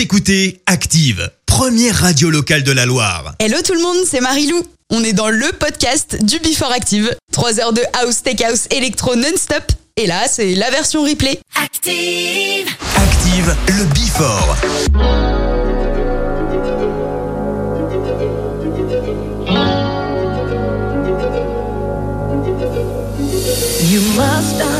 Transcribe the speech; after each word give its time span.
Vous 0.00 0.04
écoutez 0.04 0.62
Active, 0.64 1.30
première 1.44 1.94
radio 1.94 2.30
locale 2.30 2.62
de 2.62 2.72
la 2.72 2.86
Loire. 2.86 3.34
Hello 3.38 3.58
tout 3.62 3.74
le 3.74 3.82
monde, 3.82 3.98
c'est 4.06 4.22
Marilou. 4.22 4.62
On 4.88 5.04
est 5.04 5.12
dans 5.12 5.28
le 5.28 5.52
podcast 5.52 6.24
du 6.24 6.38
Before 6.38 6.72
Active. 6.72 7.14
3 7.32 7.60
heures 7.60 7.74
de 7.74 7.82
house, 8.00 8.22
tech 8.22 8.40
house, 8.40 8.66
électro 8.70 9.14
non-stop. 9.14 9.62
Et 9.98 10.06
là, 10.06 10.26
c'est 10.26 10.54
la 10.54 10.70
version 10.70 11.02
replay. 11.02 11.38
Active. 11.54 12.66
Active, 12.96 13.54
le 13.66 13.84
Before. 13.92 14.56
You 23.82 24.00
must 24.16 24.79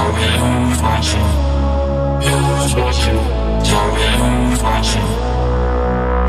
tell 0.00 0.12
me 0.14 0.22
who's 0.22 0.82
watching, 0.82 1.28
watching, 2.74 3.20
tell 3.62 3.88
me 3.94 4.06
who's 4.18 4.62
watching, 4.62 5.08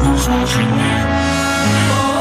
who's 0.01 0.27
watching 0.27 0.71
me. 0.77 2.20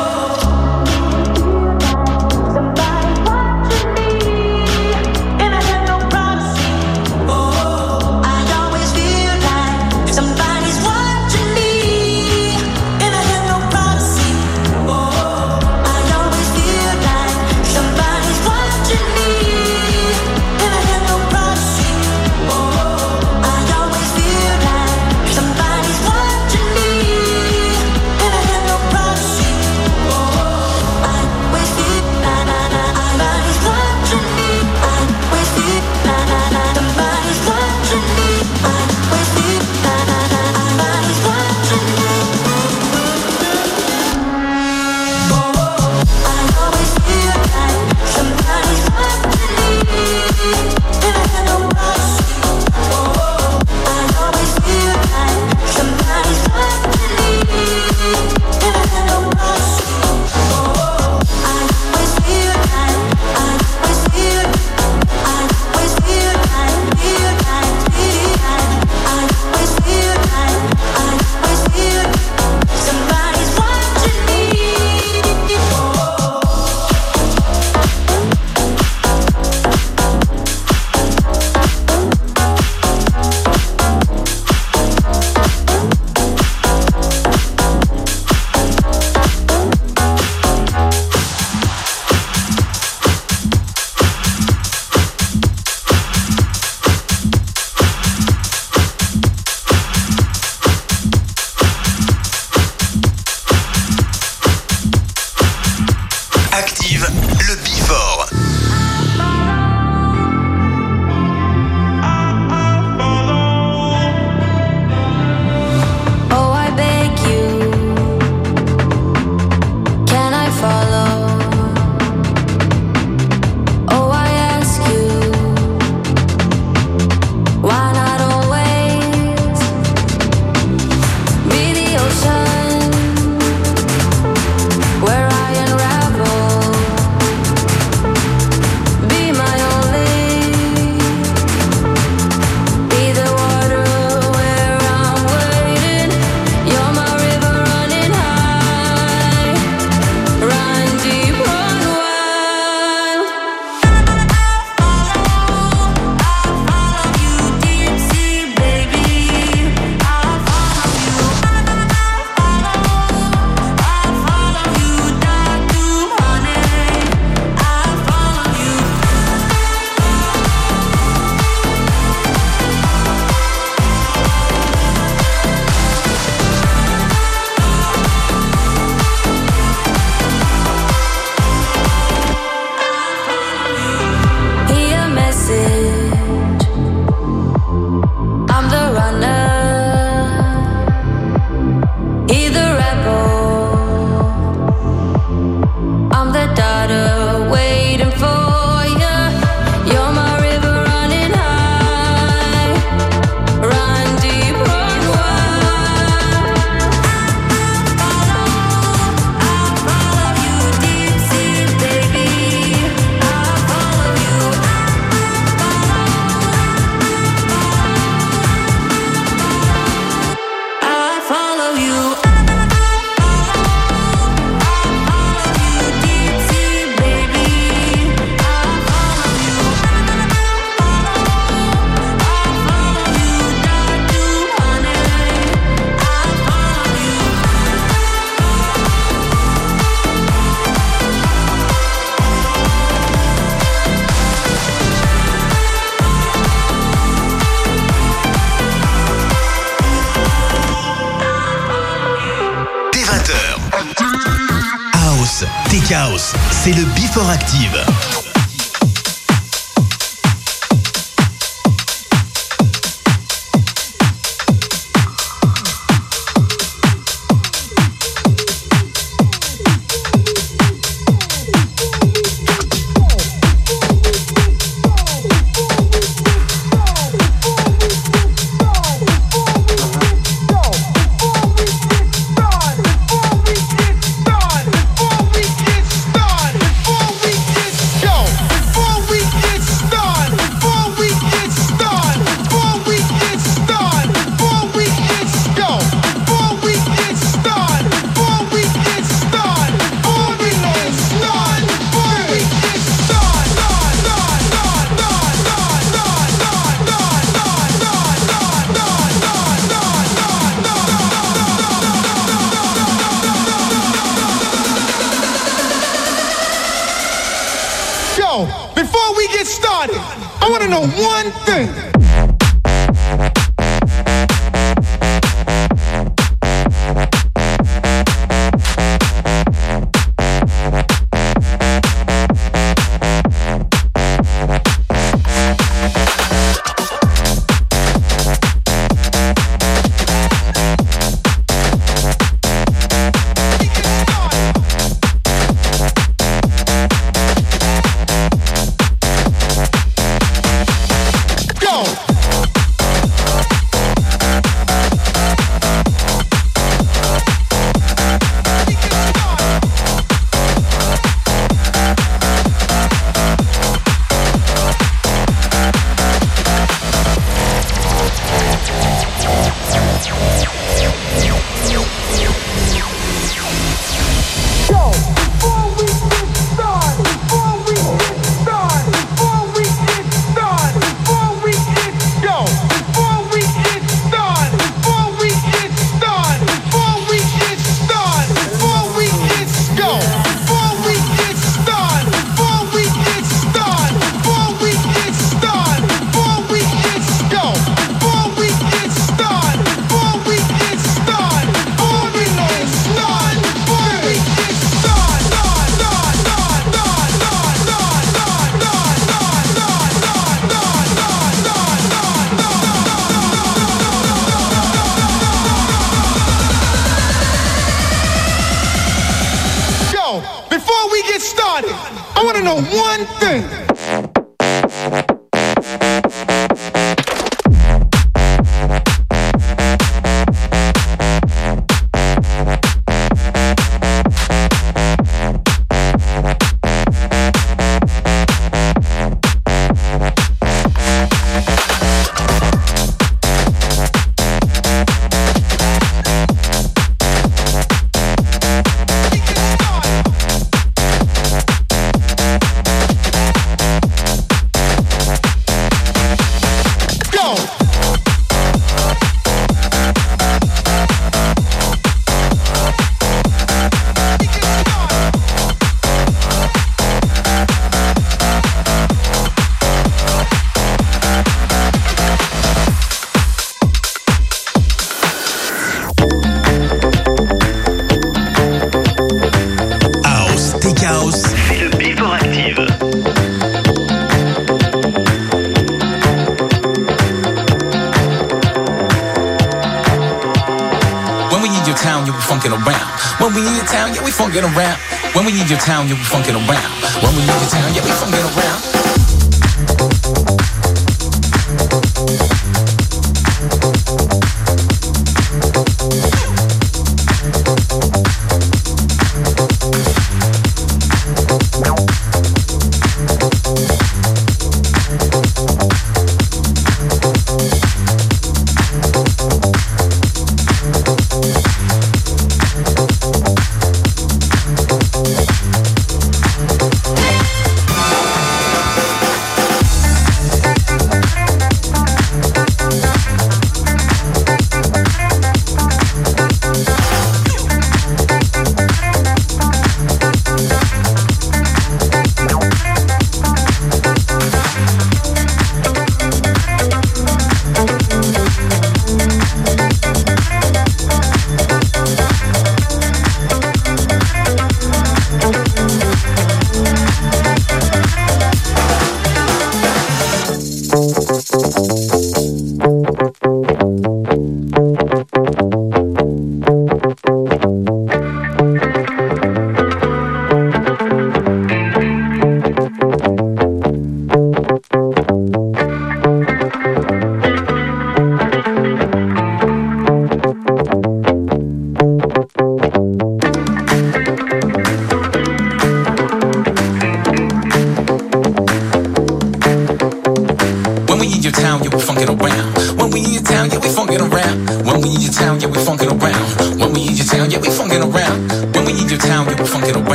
get 319.41 319.47
started, 319.47 319.97
I 319.97 320.49
want 320.51 320.63
to 320.63 320.69
know 320.69 320.82
one 320.82 321.31
thing. 321.47 321.99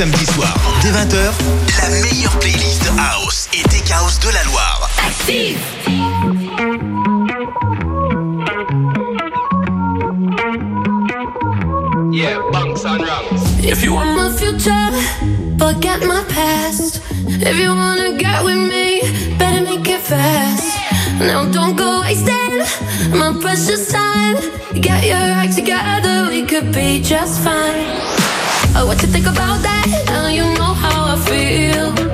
samedi 0.00 0.24
soir, 0.24 0.54
dès 0.80 0.92
20h, 0.92 1.30
la 1.82 1.88
meilleure 1.90 2.38
playlist 2.38 2.90
House 2.96 3.50
et 3.52 3.62
Tech 3.68 3.90
House 3.90 4.18
de 4.18 4.28
la 4.32 4.42
Loire. 4.44 4.88
Active 5.06 5.58
Yeah, 12.10 12.38
bunks 12.50 12.86
on 12.86 13.02
rounds. 13.02 13.42
If 13.62 13.84
you 13.84 13.92
want 13.92 14.16
my 14.16 14.30
future, 14.34 14.90
forget 15.58 16.00
my 16.06 16.24
past. 16.30 17.02
If 17.26 17.58
you 17.58 17.68
wanna 17.68 18.16
get 18.16 18.42
with 18.42 18.56
me, 18.56 19.02
better 19.38 19.60
make 19.60 19.86
it 19.86 20.00
fast. 20.00 20.78
Now 21.18 21.44
don't 21.44 21.76
go 21.76 22.00
wasting 22.00 22.62
my 23.12 23.36
precious 23.38 23.92
time. 23.92 24.36
Get 24.80 25.04
your 25.04 25.16
act 25.16 25.56
together, 25.56 26.30
we 26.30 26.46
could 26.46 26.72
be 26.72 27.02
just 27.02 27.44
fine. 27.44 28.09
Oh, 28.76 28.86
what 28.86 29.02
you 29.02 29.08
think 29.08 29.26
about 29.26 29.62
that? 29.62 30.04
Now 30.06 30.28
you 30.28 30.44
know 30.58 30.74
how 30.74 31.14
I 31.14 31.16
feel. 31.26 32.09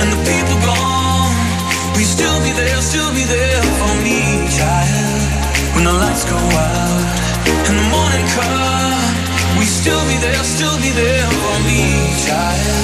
and 0.00 0.08
the 0.14 0.20
people 0.22 0.56
gone. 0.62 1.34
we 1.96 2.04
still 2.04 2.38
be 2.46 2.52
there, 2.52 2.80
still 2.82 3.10
be 3.14 3.24
there 3.24 3.62
for 3.78 3.94
me, 4.06 4.46
child? 4.58 5.22
When 5.74 5.84
the 5.84 5.92
lights 5.92 6.24
go 6.24 6.38
out 6.38 7.04
and 7.66 7.74
the 7.78 7.88
morning 7.90 8.26
comes, 8.38 9.02
we 9.58 9.64
still 9.66 10.02
be 10.06 10.16
there, 10.22 10.42
still 10.44 10.76
be 10.78 10.90
there 10.94 11.28
for 11.42 11.56
me, 11.66 11.82
child? 12.26 12.78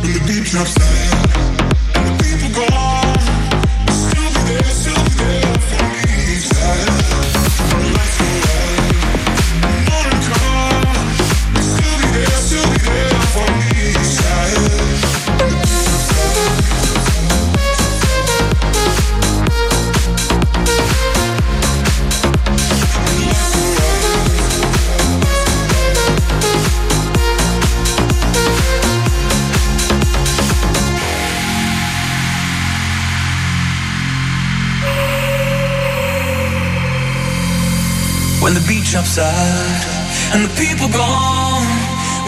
When 0.00 0.12
the 0.12 0.20
beat 0.26 0.44
drops 0.46 0.74
down 0.74 1.67
beach 38.88 38.96
upside 38.96 39.84
and 40.32 40.44
the 40.44 40.54
people 40.56 40.88
gone. 40.88 41.66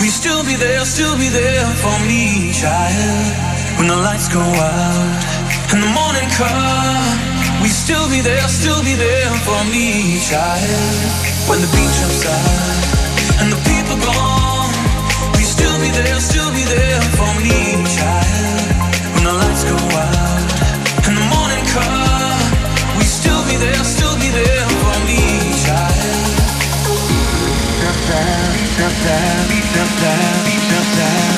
We 0.01 0.09
still 0.09 0.45
be 0.45 0.57
there, 0.57 0.85
still 0.85 1.17
be 1.17 1.29
there 1.29 1.65
for 1.81 1.97
me, 2.05 2.53
child. 2.53 3.33
When 3.79 3.89
the 3.89 3.97
lights 3.97 4.29
go 4.29 4.41
out 4.41 5.25
and 5.73 5.81
the 5.83 5.93
morning 5.97 6.29
comes, 6.37 7.63
we 7.63 7.69
still 7.69 8.05
be 8.11 8.21
there, 8.21 8.47
still 8.49 8.83
be 8.85 8.95
there 8.95 9.33
for 9.47 9.61
me, 9.73 10.21
child. 10.21 11.01
When 11.49 11.61
the 11.65 11.71
beach 11.73 11.99
upside 12.05 13.41
and 13.41 13.49
the 13.53 13.61
people 13.65 13.97
gone, 13.97 14.73
we 15.37 15.45
still 15.45 15.77
be 15.81 15.91
there, 15.97 16.21
still 16.21 16.51
be 16.53 16.65
there 16.65 17.01
for 17.17 17.33
me, 17.41 17.57
child. 17.97 18.69
When 19.15 19.25
the 19.25 19.33
lights 19.33 19.65
go 19.65 19.79
out 19.81 20.49
and 21.09 21.15
the 21.17 21.27
morning 21.33 21.65
comes, 21.73 22.99
we 22.99 23.05
still 23.05 23.41
be 23.49 23.57
there. 23.57 24.00
down, 28.11 28.55
jump 28.77 28.97
down, 29.05 29.49
jump 29.75 30.01
down, 30.01 30.45
jump 30.69 30.97
down. 30.97 31.30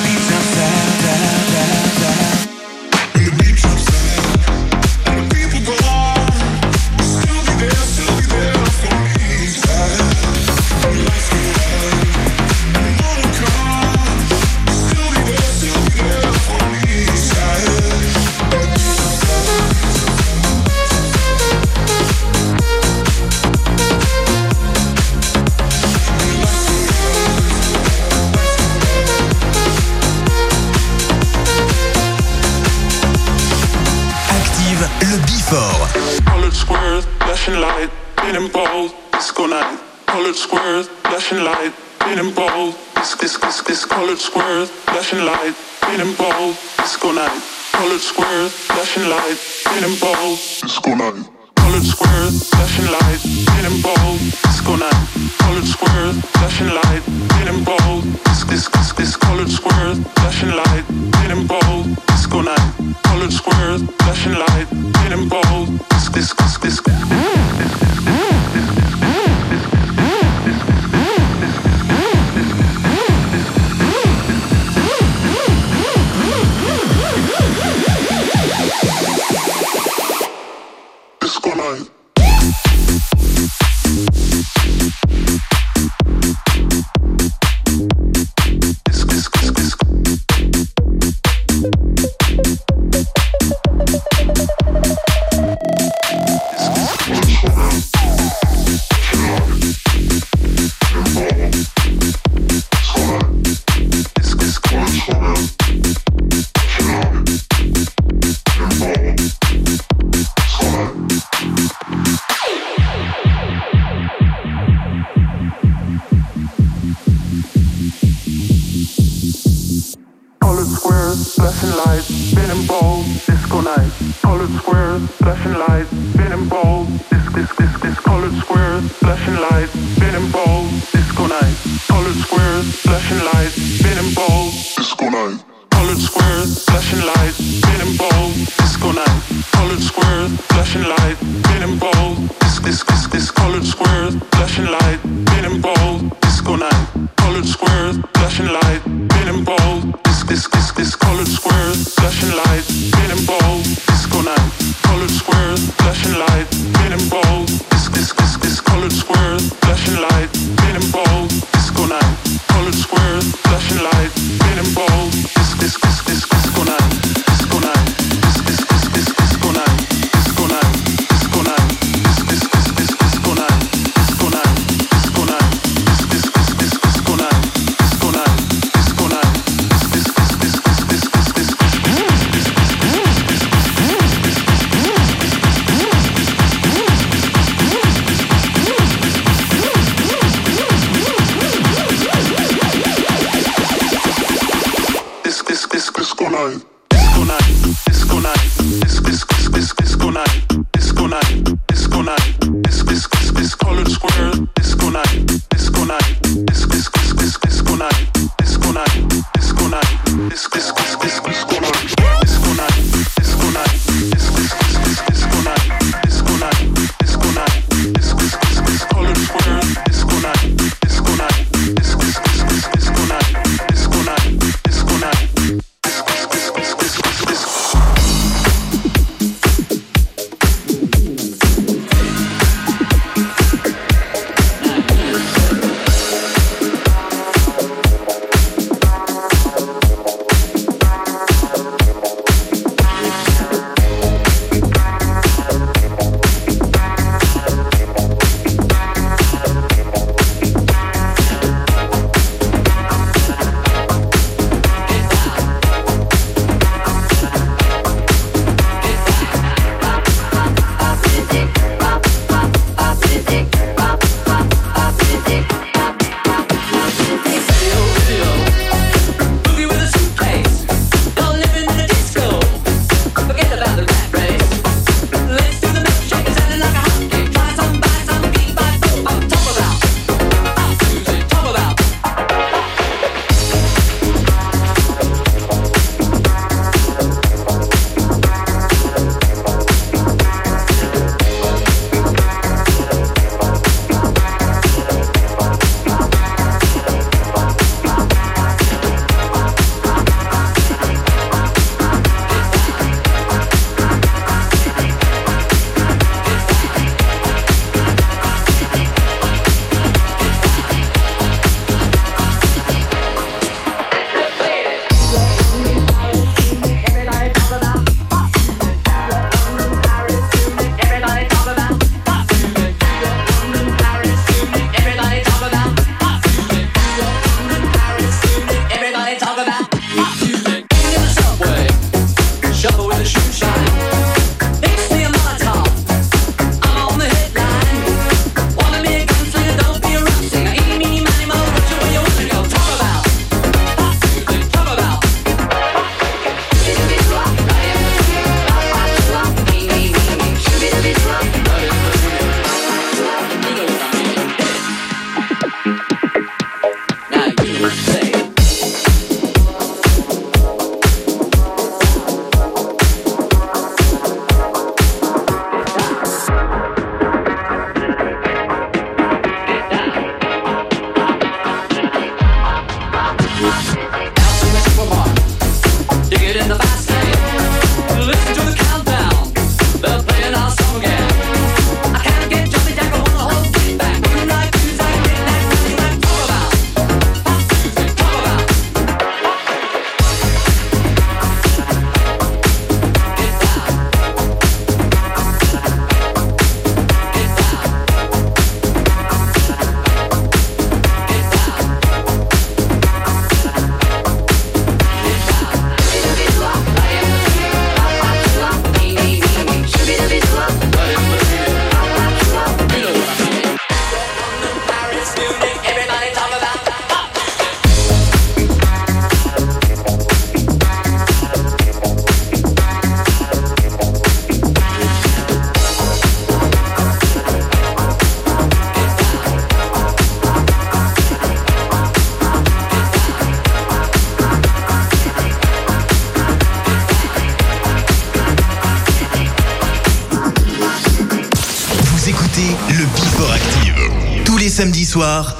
soir. 444.93 445.32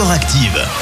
Active. 0.00 0.77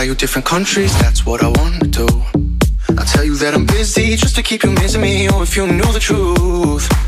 fly 0.00 0.06
you 0.06 0.14
different 0.14 0.46
countries, 0.46 0.92
that's 0.98 1.26
what 1.26 1.42
I 1.42 1.48
wanna 1.48 1.86
do. 1.86 2.08
I 3.00 3.04
tell 3.04 3.24
you 3.24 3.36
that 3.36 3.52
I'm 3.54 3.66
busy 3.66 4.16
just 4.16 4.34
to 4.36 4.42
keep 4.42 4.62
you 4.62 4.70
missing 4.70 5.02
me. 5.02 5.28
Oh, 5.28 5.42
if 5.42 5.56
you 5.56 5.66
knew 5.66 5.92
the 5.92 6.00
truth. 6.00 6.99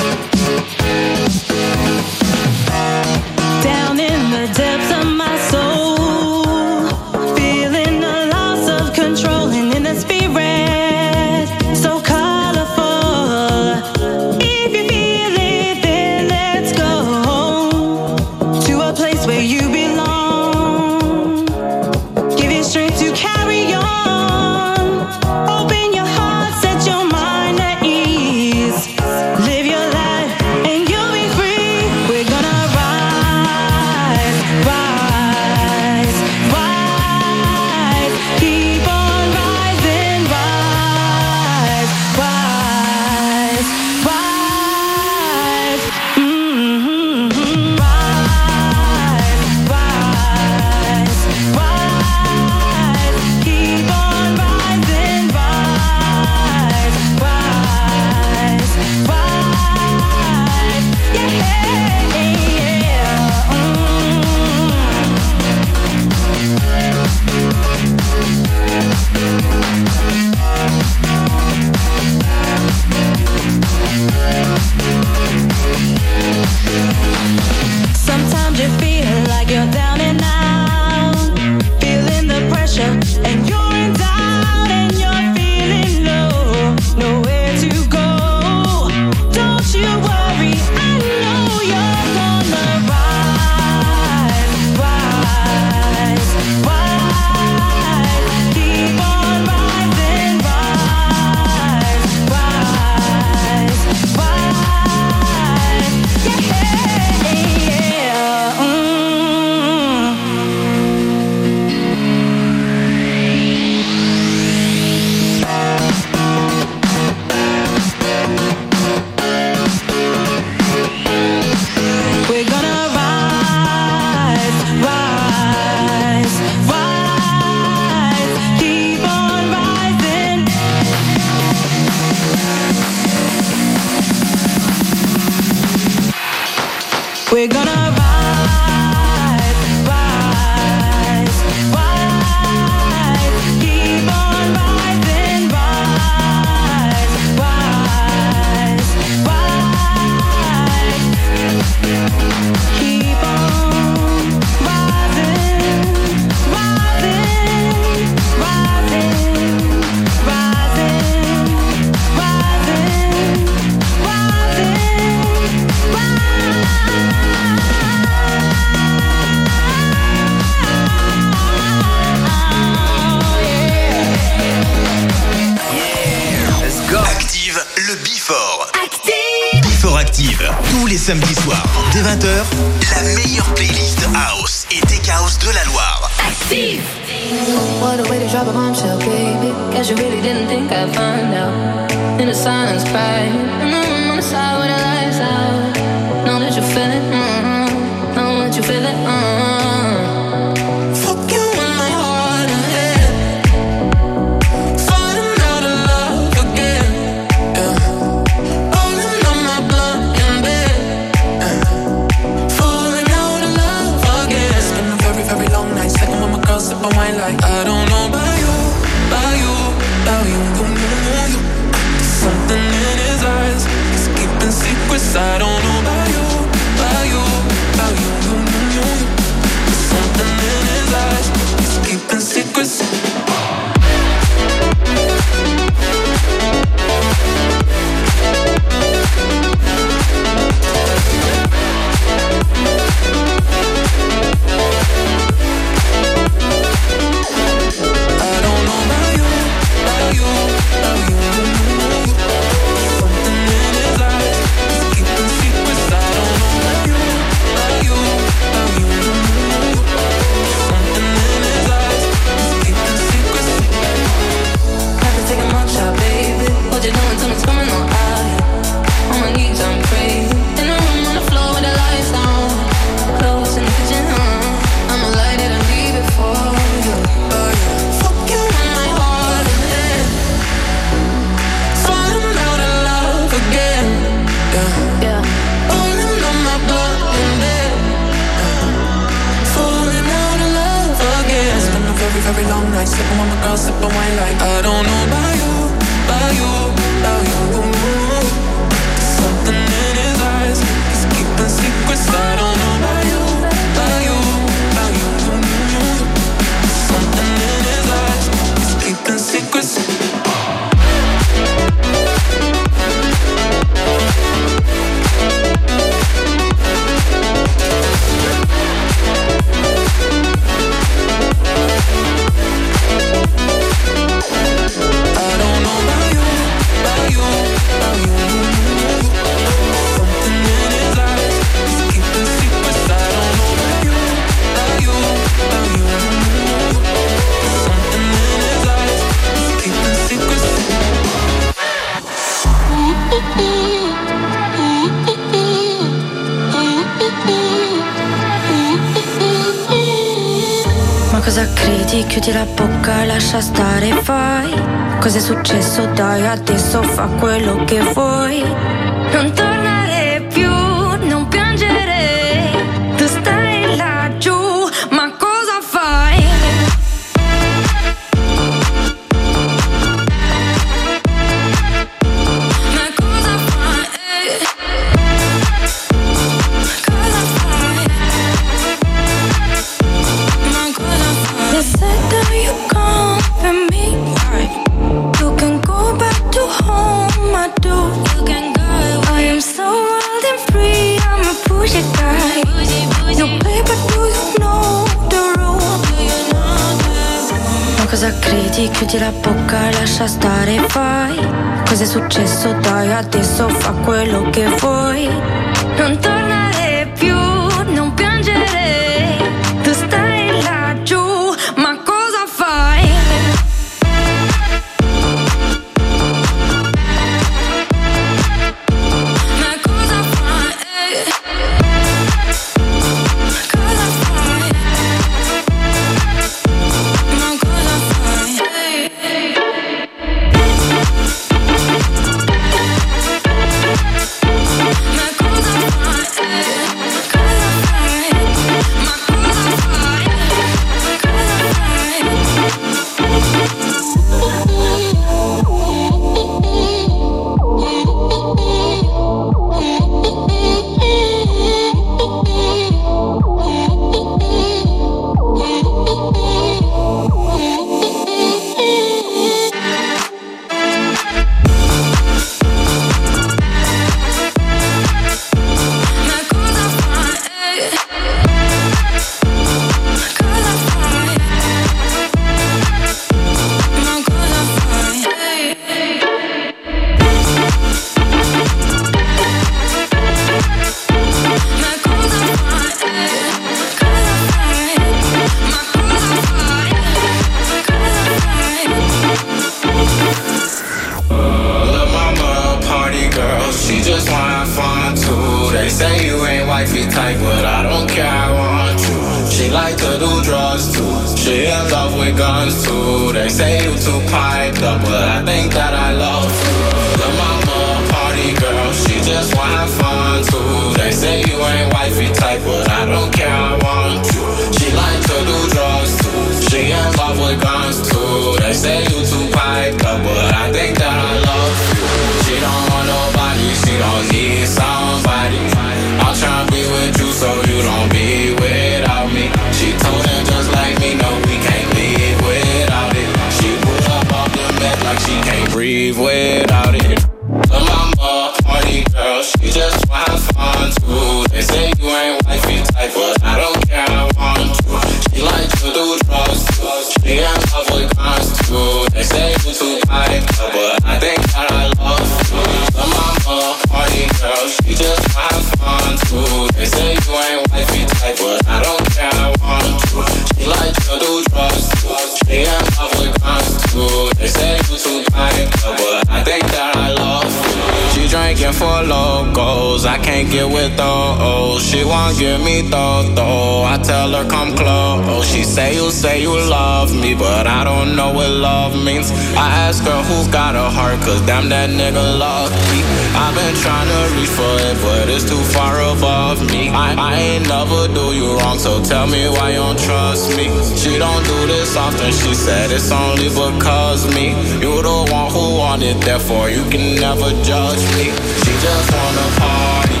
She 590.16 590.96
don't 590.98 591.22
do 591.26 591.46
this 591.46 591.76
often, 591.76 592.10
she 592.10 592.32
said 592.32 592.70
it's 592.70 592.90
only 592.90 593.28
because 593.28 594.08
me. 594.14 594.30
You 594.64 594.80
the 594.80 595.04
one 595.12 595.30
who 595.30 595.58
want 595.60 595.82
it, 595.82 596.00
therefore 596.00 596.48
you 596.48 596.64
can 596.70 596.96
never 596.96 597.28
judge 597.44 597.84
me. 598.00 598.08
She 598.40 598.52
just 598.64 598.88
wanna 598.96 599.28
party, 599.36 600.00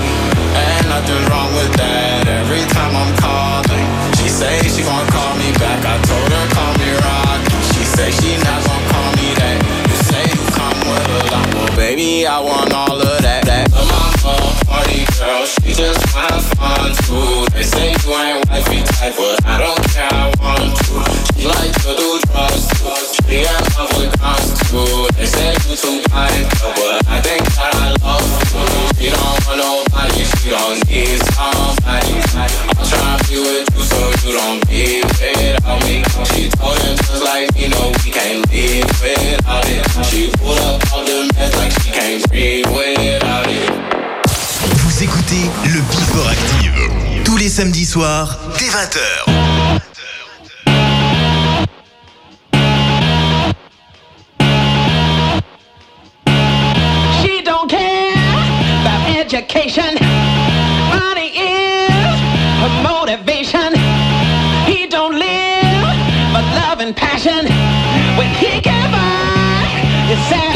and 0.56 0.88
nothing's 0.88 1.28
wrong 1.28 1.52
with 1.52 1.68
that. 1.76 2.28
Every 2.28 2.64
time 2.72 2.96
I'm 2.96 3.12
calling, 3.20 3.88
she 4.16 4.28
say 4.32 4.56
she 4.72 4.82
gon' 4.88 5.06
call 5.12 5.36
me 5.36 5.52
back. 5.60 5.84
I 5.84 6.00
told 6.08 6.32
her 6.32 6.46
call 6.56 6.72
me 6.80 6.90
Rocky. 6.96 7.52
She 7.76 7.84
say 7.84 8.08
she 8.16 8.40
not 8.40 8.64
gon' 8.64 8.84
call 8.88 9.10
me 9.20 9.28
that. 9.36 9.56
You 9.84 9.96
say 10.00 10.24
you 10.32 10.42
come 10.56 10.80
with 10.80 11.12
a 11.12 11.22
lot, 11.28 11.54
well 11.54 11.76
baby 11.76 12.26
I 12.26 12.40
want 12.40 12.72
all 12.72 12.96
of 12.96 13.20
that. 13.20 13.44
That 13.44 13.68
She 15.62 15.72
just 15.74 16.02
wanna 16.14 16.40
fun 16.58 16.90
too. 17.06 17.46
They 17.54 17.62
say 17.62 17.94
you 17.94 18.10
ain't 18.14 18.48
wifey 18.50 18.82
type, 18.82 19.14
but 19.16 19.38
I 19.46 19.58
don't 19.62 19.82
care. 19.94 20.08
I 20.10 20.32
want 20.42 20.74
to. 20.74 20.94
She 21.34 21.46
like 21.46 21.72
to 21.82 21.90
do 21.94 22.18
drugs 22.26 22.66
too. 22.74 22.90
She 23.26 23.46
in 23.46 23.62
love 23.78 23.92
with 23.94 24.12
guns 24.18 24.50
too. 24.70 25.06
They 25.16 25.26
say 25.26 25.52
you 25.68 25.76
too 25.76 26.02
kind, 26.10 26.46
but 26.74 27.06
I 27.08 27.20
think 27.22 27.44
that 27.54 27.74
I 27.74 27.94
love 28.02 28.26
you. 28.26 28.86
She 28.98 29.10
don't 29.12 29.38
want 29.46 29.58
nobody, 29.62 30.24
she 30.24 30.50
don't 30.50 30.80
need 30.88 31.20
somebody. 31.36 32.16
I'm 32.34 32.86
trying 32.86 33.18
to 33.18 33.24
be 33.28 33.36
with 33.38 33.68
you 33.76 33.82
so 33.86 34.00
you 34.24 34.32
don't 34.34 34.60
be 34.66 35.02
without 35.04 35.78
me. 35.84 36.02
She 36.34 36.48
told 36.58 36.78
him 36.82 36.96
just 36.96 37.22
like 37.22 37.54
me, 37.54 37.68
no, 37.68 37.92
we 38.02 38.10
can't 38.10 38.42
live 38.50 38.90
without 38.98 39.64
it. 39.68 39.84
She 40.10 40.30
pulled 40.38 40.58
up 40.58 40.80
all 40.92 41.04
the 41.04 41.30
meds 41.34 41.54
like 41.56 41.72
she 41.82 41.90
can't 41.92 42.28
breathe 42.30 42.66
without 42.66 43.46
it. 43.46 44.15
Vous 44.96 45.04
écoutez 45.04 45.50
le 45.66 45.80
Before 45.82 46.26
Active. 46.26 47.22
Tous 47.22 47.36
les 47.36 47.50
samedis 47.50 47.84
soirs, 47.84 48.38
dès 48.58 48.64
20h. 48.64 49.26
She 57.20 57.42
don't 57.44 57.68
care 57.68 58.14
about 58.80 59.18
education. 59.18 59.98
Money 60.88 61.28
is 61.36 62.18
her 62.62 62.70
motivation. 62.82 63.74
He 64.66 64.88
don't 64.88 65.12
live 65.12 65.92
for 66.32 66.40
love 66.56 66.80
and 66.80 66.94
passion. 66.96 67.44
When 68.16 68.30
he 68.40 68.62
can 68.62 68.90
buy 68.90 69.68
his 70.08 70.18
satisfaction. 70.20 70.55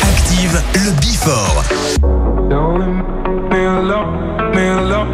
Active 0.00 0.62
le 0.74 0.90
before. 1.00 1.64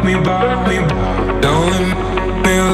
Me 0.03 0.13
me, 0.13 1.74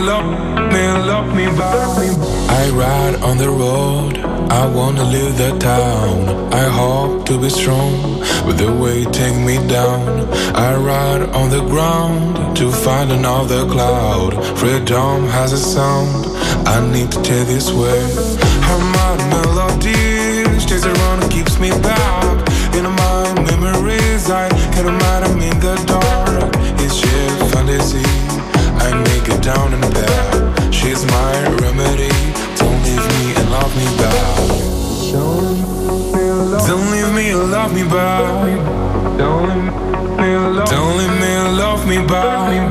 love 0.02 0.26
me, 0.74 0.84
love 1.12 1.36
me, 1.36 1.46
me. 1.46 2.08
I 2.50 2.70
ride 2.70 3.16
on 3.22 3.38
the 3.38 3.50
road, 3.50 4.18
I 4.52 4.66
wanna 4.68 5.04
leave 5.04 5.38
the 5.38 5.58
town. 5.60 6.54
I 6.54 6.66
hope 6.80 7.26
to 7.28 7.40
be 7.40 7.50
strong, 7.50 8.20
but 8.46 8.58
the 8.58 8.72
weight 8.72 9.14
take 9.14 9.36
me 9.36 9.58
down. 9.68 10.28
I 10.56 10.76
ride 10.76 11.24
on 11.40 11.50
the 11.50 11.64
ground 11.74 12.58
to 12.58 12.72
find 12.72 13.12
another 13.12 13.66
cloud. 13.68 14.32
Freedom 14.58 15.28
has 15.28 15.54
a 15.54 15.58
sound, 15.58 16.26
I 16.68 16.78
need 16.92 17.12
to 17.12 17.22
take 17.22 17.48
this 17.48 17.72
way. 17.72 18.31
me 37.74 37.84
by. 37.84 38.22
Don't 39.18 39.48
leave 39.48 39.74
me 40.20 40.34
alone. 40.34 40.66
Don't 40.66 40.98
leave 40.98 41.20
me, 41.20 41.32
love 41.58 41.88
me 41.88 41.98
by. 42.06 42.71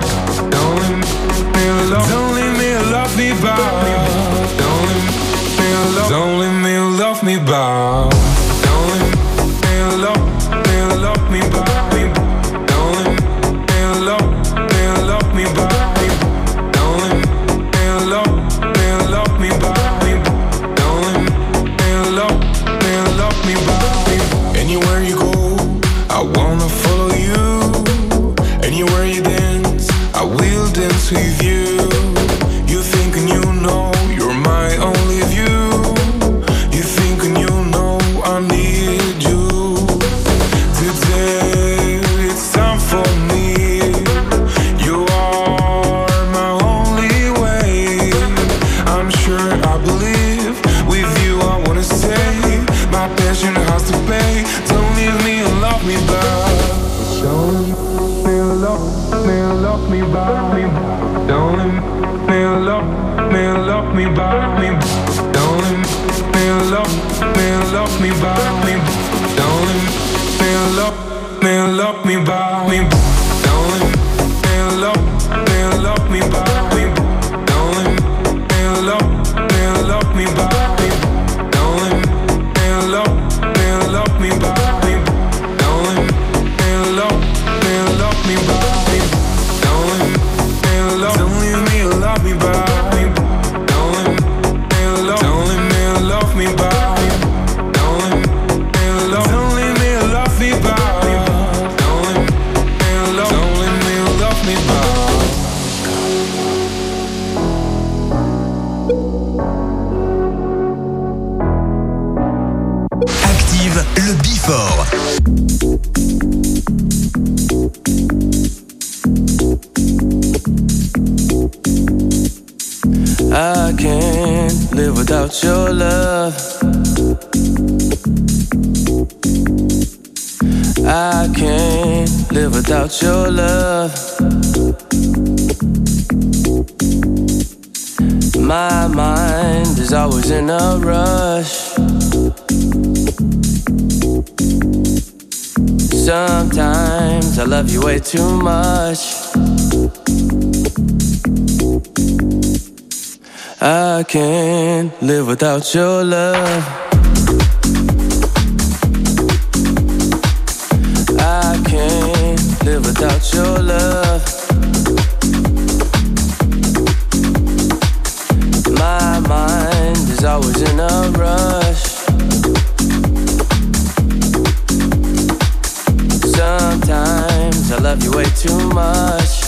Much. 178.69 179.43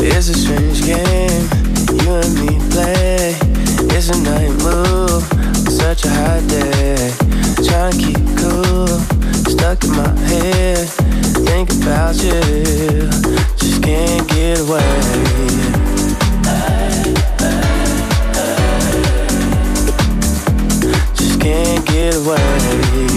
It's 0.00 0.28
a 0.28 0.34
strange 0.34 0.84
game 0.84 1.48
you 2.08 2.14
and 2.14 2.34
me 2.40 2.58
play. 2.70 3.36
It's 3.96 4.08
a 4.10 4.18
night 4.22 4.50
move, 4.62 5.22
such 5.68 6.04
a 6.04 6.10
hot 6.10 6.42
day. 6.48 7.12
Trying 7.66 7.92
to 7.92 7.98
keep 7.98 8.22
cool, 8.38 8.86
stuck 9.48 9.82
in 9.84 9.90
my 9.96 10.08
head. 10.28 10.88
Think 11.46 11.70
about 11.70 12.14
you, 12.22 13.10
just 13.56 13.82
can't 13.82 14.28
get 14.28 14.60
away. 14.60 14.78
Just 21.14 21.40
can't 21.40 21.86
get 21.86 22.14
away. 22.14 23.07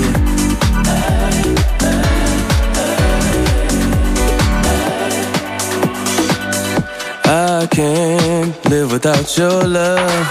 Can't 7.82 8.70
live 8.70 8.91
without 8.91 9.36
your 9.36 9.64
love. 9.64 10.28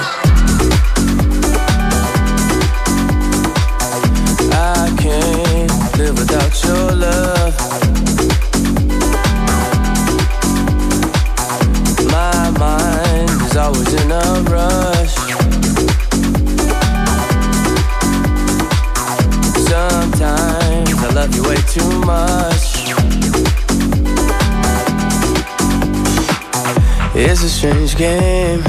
I 4.53 4.95
can't 4.97 5.99
live 5.99 6.17
without 6.17 6.55
your 6.67 6.87
love. 7.07 7.55
My 12.17 12.51
mind 12.65 13.31
is 13.47 13.57
always 13.57 13.95
in 14.01 14.13
a 14.13 14.27
rush. 14.55 15.15
Sometimes 19.71 20.99
I 21.03 21.11
love 21.19 21.35
you 21.35 21.43
way 21.43 21.57
too 21.75 22.01
much. 22.07 22.50
It's 27.23 27.43
a 27.43 27.51
strange 27.51 27.97
game 27.99 28.65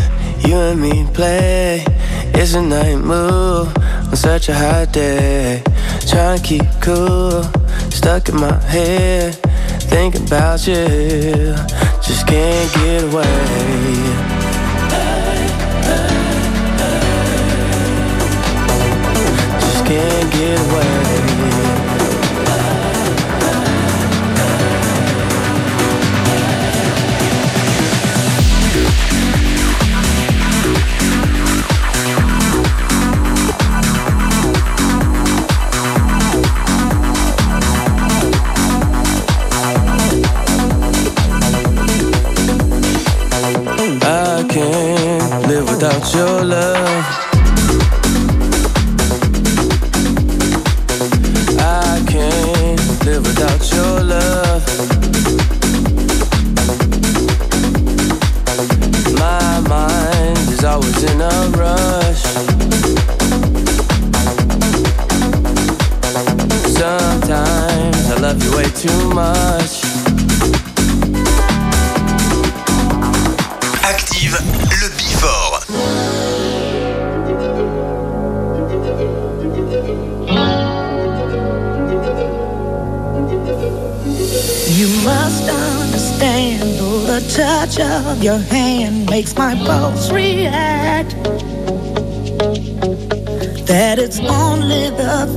you 0.46 0.58
and 0.58 0.82
me 0.82 1.08
play. 1.14 1.86
It's 2.34 2.54
a 2.54 2.62
night 2.62 2.98
move 2.98 3.76
on 3.78 4.16
such 4.18 4.50
a 4.50 4.54
hot 4.54 4.92
day. 4.92 5.64
Trying 6.06 6.40
to 6.40 6.44
keep 6.44 6.66
cool, 6.82 7.44
stuck 7.90 8.28
in 8.28 8.36
my 8.36 8.54
head. 8.64 9.36
Thinking 9.90 10.28
about 10.28 10.68
you, 10.68 11.56
just 12.04 12.28
can't 12.28 12.74
get 12.74 13.04
away. 13.06 13.24
Just 19.62 19.86
can't 19.86 20.34
get 20.34 20.60
away. 20.60 21.31
Your 46.16 46.44
love. 46.44 46.91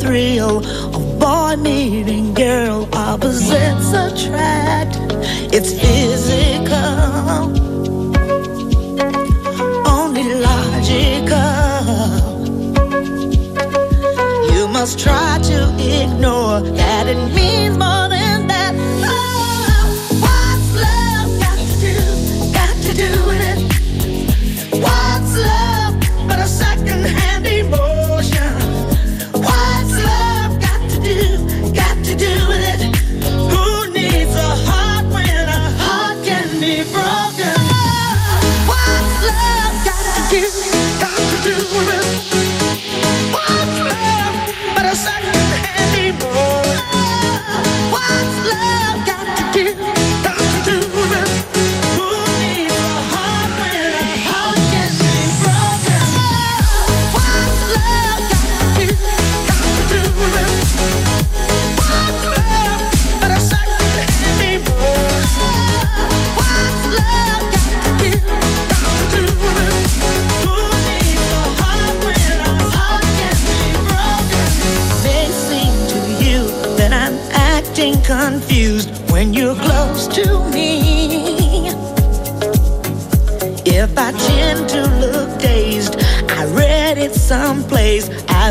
Thrill 0.05 0.59
of 0.95 1.19
boy 1.19 1.57
meeting 1.57 2.35
girl, 2.35 2.87
opposites 2.93 3.93
attract. 3.93 4.64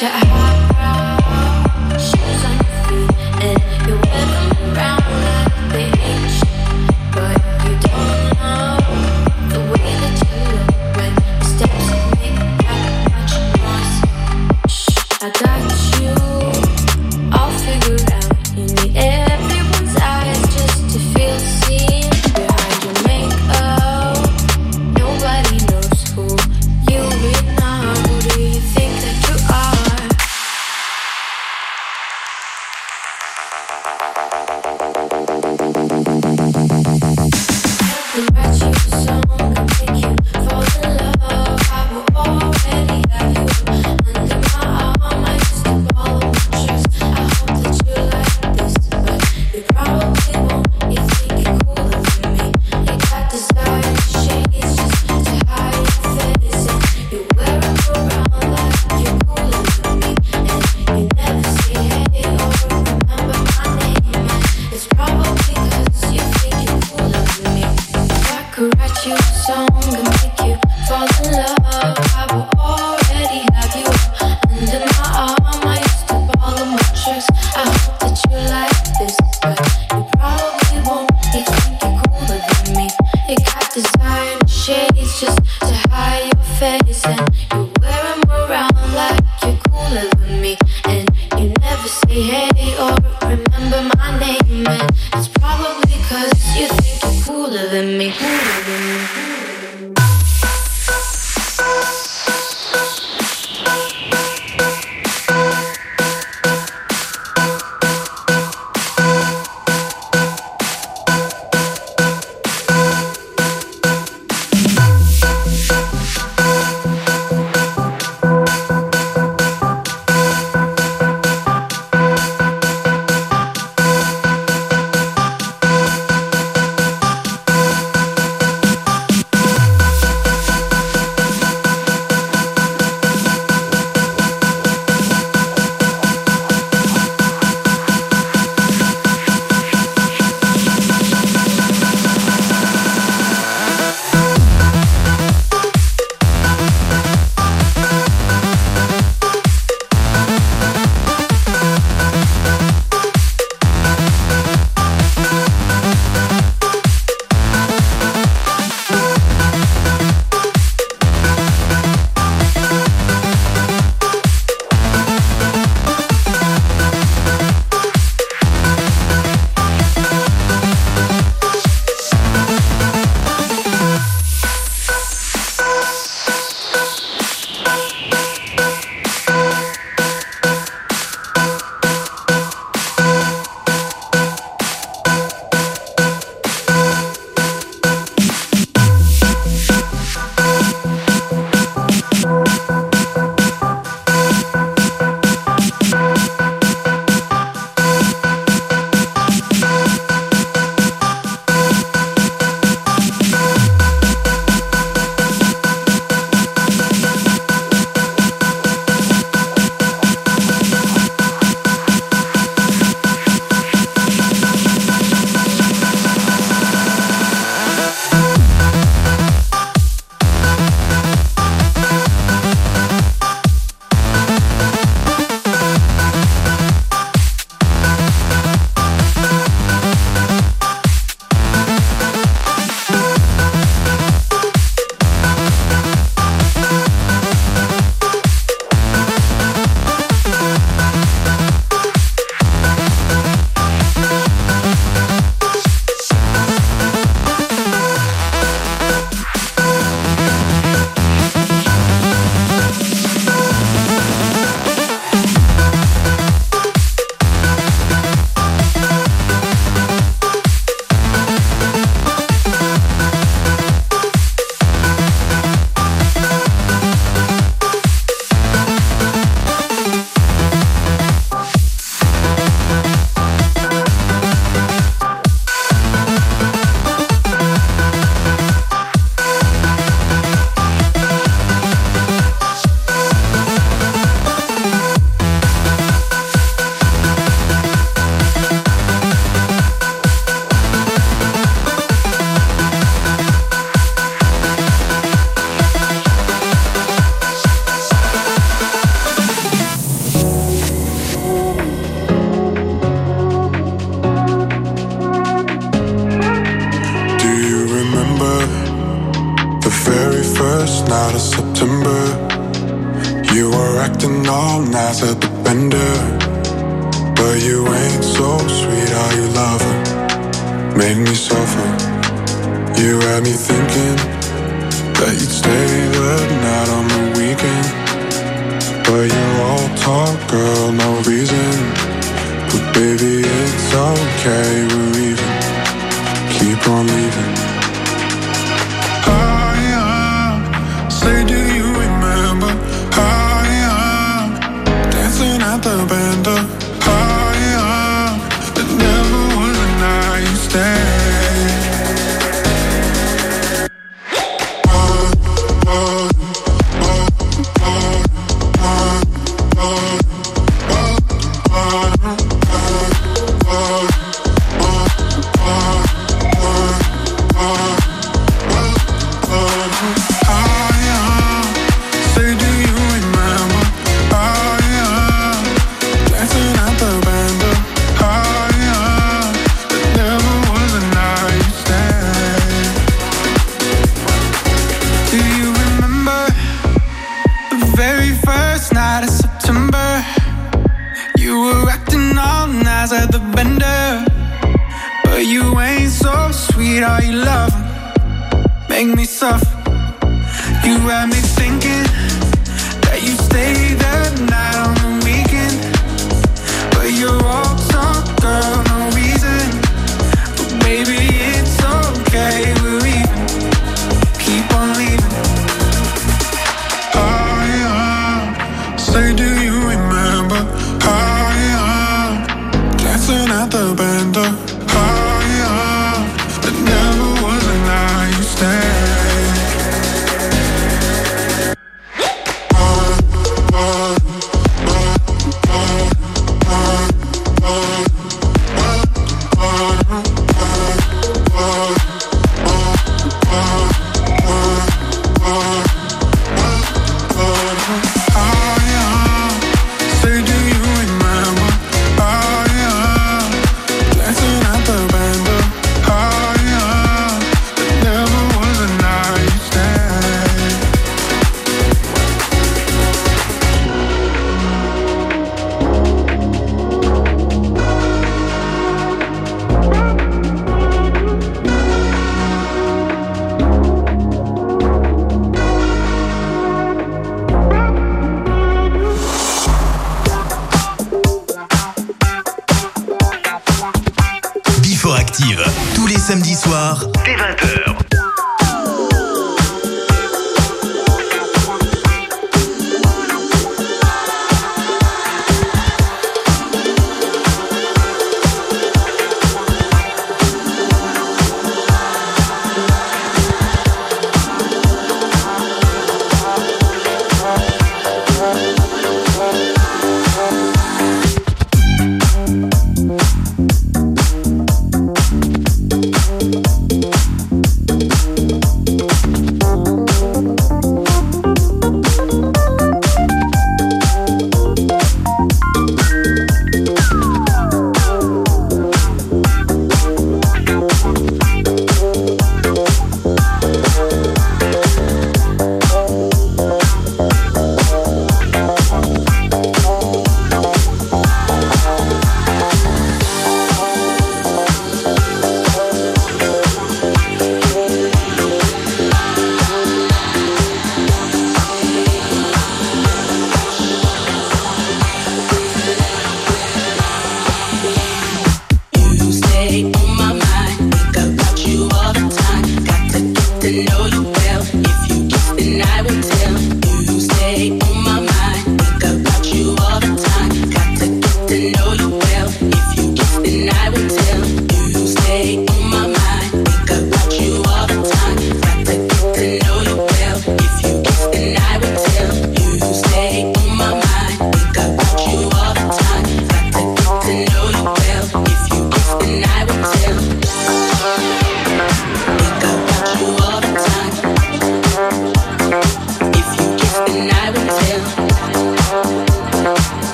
Yeah. 0.00 0.31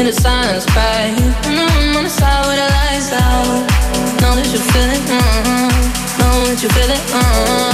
In 0.00 0.06
the 0.06 0.12
silence 0.14 0.64
cries. 0.64 1.20
And 1.44 1.60
I'm 1.60 1.96
on 1.98 2.04
the 2.04 2.08
side 2.08 2.46
where 2.46 2.56
the 2.56 2.72
lights 2.72 3.12
out. 3.12 3.44
Know 4.22 4.34
that 4.34 4.48
you 4.50 4.58
feel 4.58 4.88
it, 4.96 5.02
mm-hmm. 5.04 5.44
uh-uh. 5.44 6.18
Know 6.18 6.46
that 6.46 6.62
you 6.62 6.70
feel 6.70 6.88
it, 6.88 6.96
mm-hmm. 6.96 7.64
uh-uh. 7.64 7.69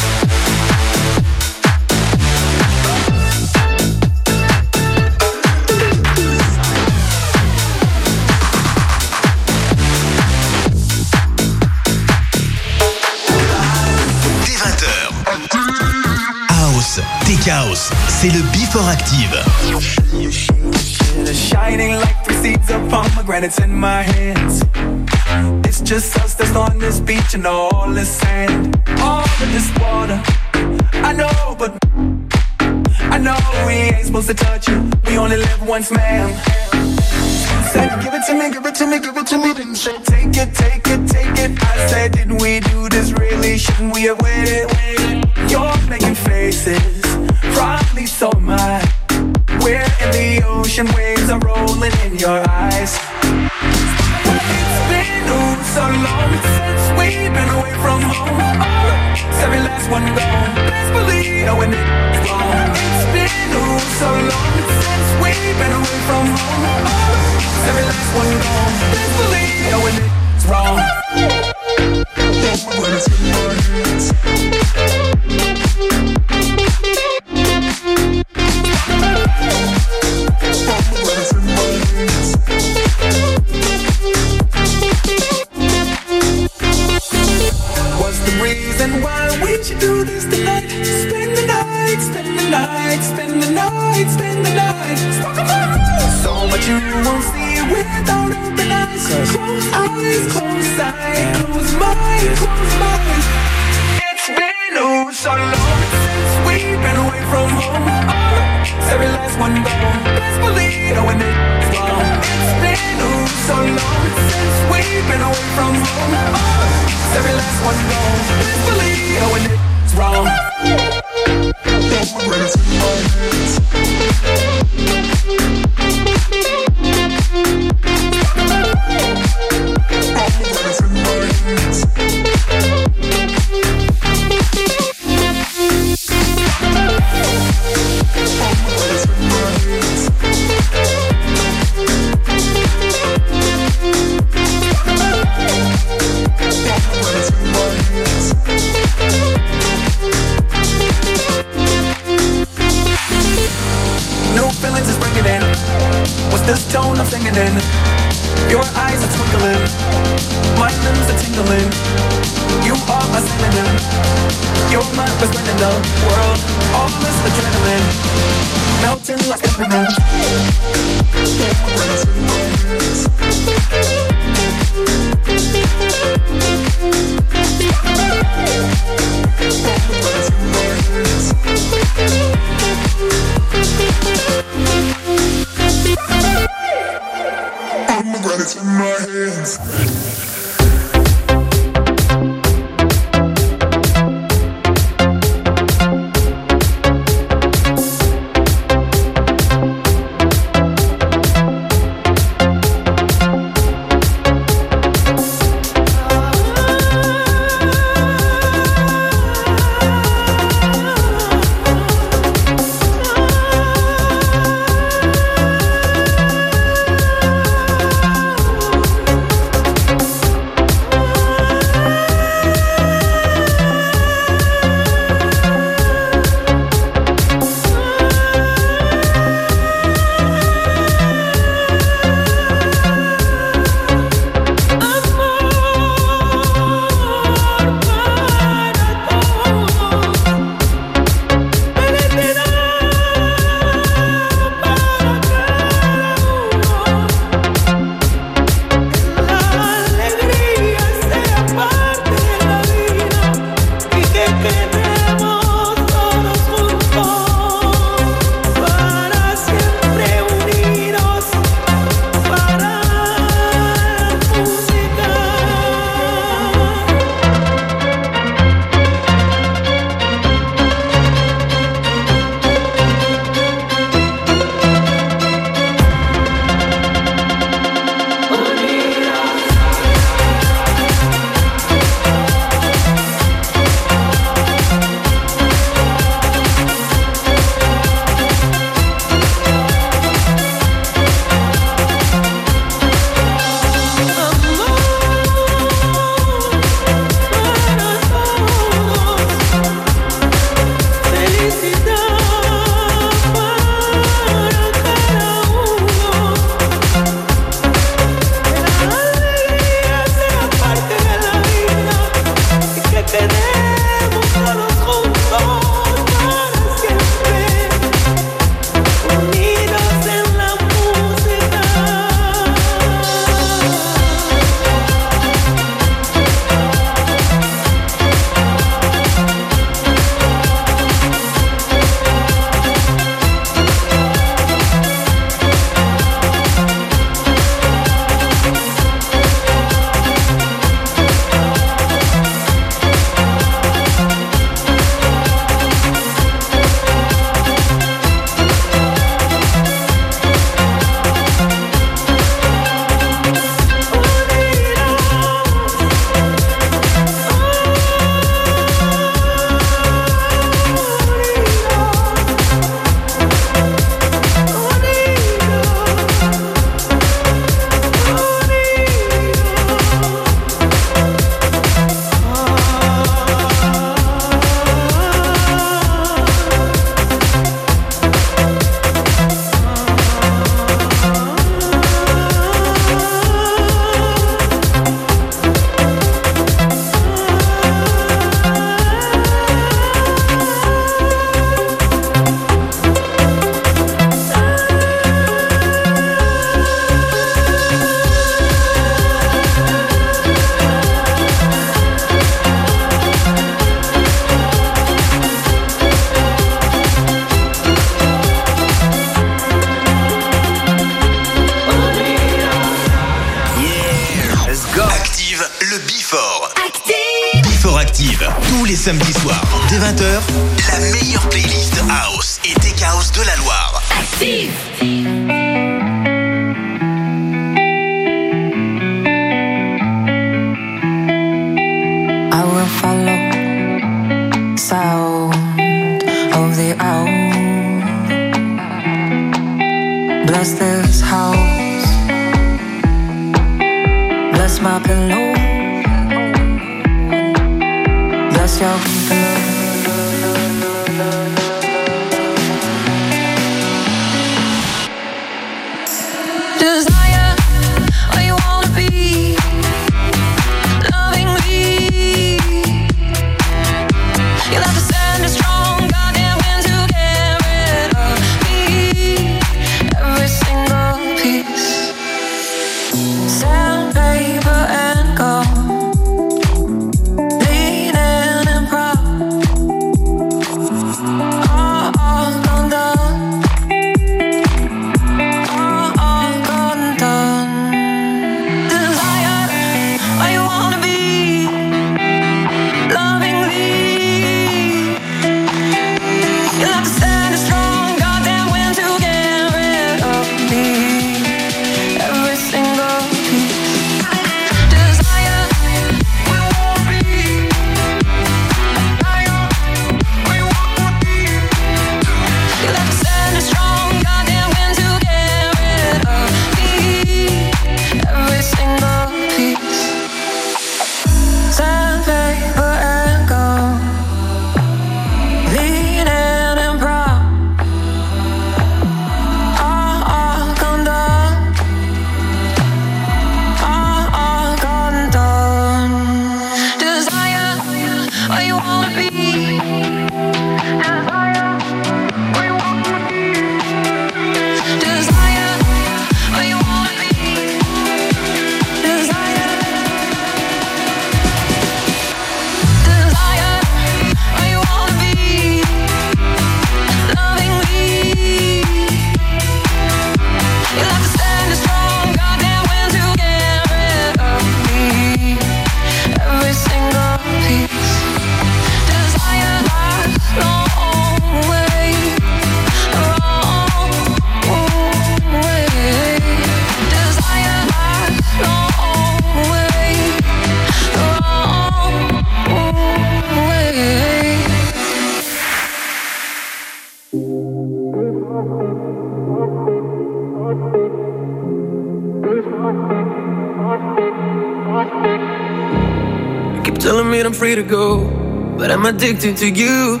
addicted 598.88 599.36
to 599.36 599.50
you. 599.50 600.00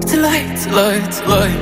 It's 0.00 0.14
a 0.14 0.18
lie, 0.18 0.46
it's 0.52 0.66
a 0.66 0.70
lie, 0.70 1.00
it's 1.04 1.20
a 1.20 1.26
lie. 1.26 1.56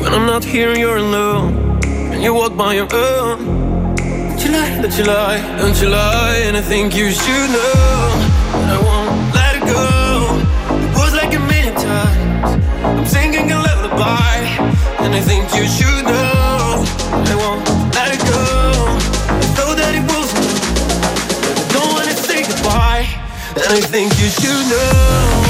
When 0.00 0.12
I'm 0.12 0.26
not 0.26 0.44
here, 0.44 0.76
you're 0.76 0.98
alone. 0.98 1.80
And 2.12 2.22
you 2.22 2.34
walk 2.34 2.54
by 2.54 2.74
your 2.74 2.88
own. 2.92 3.96
Don't 3.96 4.44
you 4.44 4.52
lie, 4.52 4.82
don't 4.82 4.98
you 4.98 5.04
lie, 5.04 5.40
don't 5.58 5.80
you 5.80 5.88
lie. 5.88 6.42
And 6.46 6.54
I 6.54 6.60
think 6.60 6.94
you 6.94 7.10
should 7.12 7.50
know. 7.56 8.12
But 8.52 8.68
I 8.76 8.78
won't 8.88 9.34
let 9.34 9.56
it 9.56 9.64
go. 9.64 9.88
It 10.86 10.94
was 10.94 11.14
like 11.14 11.32
a 11.34 11.40
million 11.40 11.74
times. 11.74 12.66
I'm 12.84 13.06
singing 13.06 13.50
a 13.52 13.56
lullaby. 13.56 14.36
And 15.02 15.14
I 15.14 15.20
think 15.20 15.44
you 15.56 15.66
should 15.66 16.04
know. 16.04 16.84
I 17.30 17.34
won't. 17.36 17.71
I 23.74 23.80
think 23.80 24.12
you 24.20 24.28
should 24.28 24.68
know. 24.68 25.41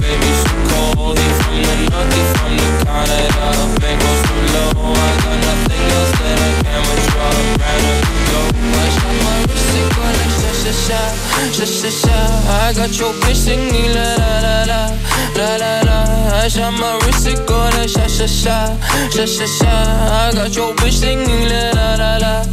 baby, 0.00 0.30
so 0.42 0.52
cold. 0.70 1.18
He 1.18 1.28
from 1.40 1.56
the 1.66 1.74
north, 1.90 2.12
he 2.16 2.22
from 2.36 2.52
the 2.60 2.68
Canada 2.84 3.46
Bank 3.80 3.98
goes 4.00 4.20
too 4.28 4.42
low, 4.54 4.92
I 4.92 5.10
got 5.22 5.36
nothing 5.48 5.84
else 5.96 6.12
that 6.20 6.38
I 6.48 6.50
can 6.62 6.80
withdraw. 6.88 7.32
Brand 7.60 7.82
new 7.84 7.98
the 8.30 8.40
I 8.66 8.88
shot 8.96 9.14
my 9.24 9.36
wrist, 9.48 9.74
it 9.80 9.88
go. 9.96 10.02
Like 10.16 10.34
sha-sha-sha 10.40 11.00
Sha-sha-sha, 11.56 12.18
I 12.64 12.72
got 12.76 12.92
your 12.98 13.12
bitch 13.22 13.40
singing 13.44 13.90
la-la-la-la 13.96 14.80
La-la-la, 15.36 15.98
I 16.42 16.48
shot 16.48 16.72
my 16.80 16.98
wrist, 17.02 17.26
it 17.26 17.40
go 17.46 17.58
like 17.74 17.88
sha-sha-sha 17.88 18.56
Sha-sha-sha, 19.14 19.72
I 20.20 20.32
got 20.34 20.54
your 20.54 20.74
bitch 20.74 21.00
singing 21.00 21.48
la-la-la-la 21.48 22.46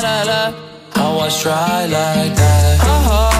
la 0.00 0.22
la. 0.22 0.54
How 0.94 1.18
I 1.18 1.28
try 1.28 1.86
like 1.86 2.34
that. 2.36 2.80
Uh 2.80 3.08
-huh. 3.08 3.31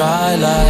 try 0.00 0.34
like 0.36 0.69